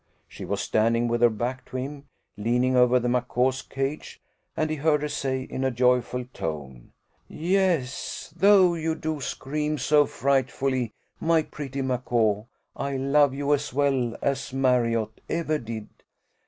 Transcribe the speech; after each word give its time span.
She 0.27 0.45
was 0.45 0.61
standing 0.61 1.07
with 1.07 1.21
her 1.21 1.29
back 1.29 1.63
to 1.65 1.77
him, 1.77 2.05
leaning 2.35 2.75
over 2.75 2.99
the 2.99 3.07
macaw's 3.07 3.61
cage, 3.61 4.19
and 4.57 4.71
he 4.71 4.77
heard 4.77 5.03
her 5.03 5.07
say 5.07 5.43
in 5.43 5.63
a 5.63 5.69
joyful 5.69 6.25
tone, 6.33 6.93
"Yes, 7.27 8.33
though 8.35 8.73
you 8.73 8.95
do 8.95 9.21
scream 9.21 9.77
so 9.77 10.07
frightfully, 10.07 10.91
my 11.19 11.43
pretty 11.43 11.83
macaw, 11.83 12.45
I 12.75 12.97
love 12.97 13.35
you 13.35 13.53
as 13.53 13.73
well 13.75 14.17
as 14.23 14.51
Marriott 14.51 15.21
ever 15.29 15.59
did. 15.59 15.87